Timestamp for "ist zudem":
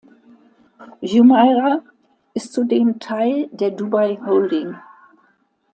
2.33-2.97